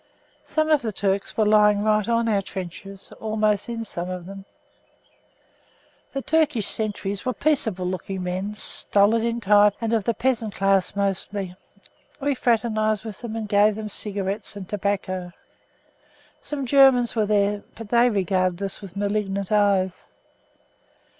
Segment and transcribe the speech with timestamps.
[0.47, 4.45] Some of the Turks were lying right on our trenches, almost in some of them.
[6.13, 10.95] The Turkish sentries were peaceable looking men, stolid in type and of the peasant class
[10.95, 11.55] mostly.
[12.19, 15.33] We fraternised with them and gave them cigarettes and tobacco.
[16.41, 19.93] Some Germans were there, but they viewed us with malignant eyes.